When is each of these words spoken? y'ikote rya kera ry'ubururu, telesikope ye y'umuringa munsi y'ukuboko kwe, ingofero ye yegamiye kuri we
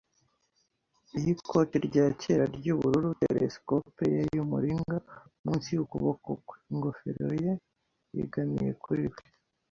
y'ikote 1.21 1.77
rya 1.87 2.05
kera 2.21 2.45
ry'ubururu, 2.55 3.09
telesikope 3.23 4.03
ye 4.13 4.21
y'umuringa 4.35 4.95
munsi 5.43 5.67
y'ukuboko 5.75 6.29
kwe, 6.45 6.57
ingofero 6.71 7.29
ye 7.43 7.51
yegamiye 8.15 8.71
kuri 8.83 9.05
we 9.11 9.19